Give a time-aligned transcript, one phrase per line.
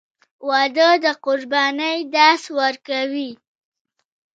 [0.47, 3.31] •واده د قربانۍ درس ورکوي.